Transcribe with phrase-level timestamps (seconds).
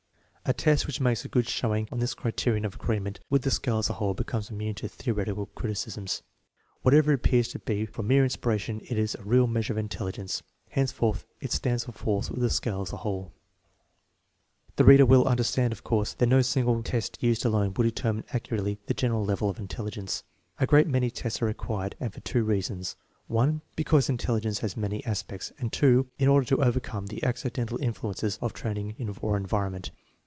[0.43, 3.77] A test which makes a good showing on this criterion of agreement with the scale
[3.77, 6.23] as a whole becomes immune to theoretical criticisms.
[6.81, 10.41] Whatever it appears to be from mere inspection, it is a real measure of intelligence.
[10.69, 13.31] Hence forth it stands or falls with the scale as a whole.
[14.77, 18.77] The reader will understand, of course, that no single test used alone will determine accurately
[18.87, 20.23] the general level of intelligence.
[20.59, 22.95] A great many tests are required; and for two reasons:
[23.27, 25.71] (1) because intelligence has many aspects; and()
[26.17, 29.91] in order to overcome the accidental influences of training or environment.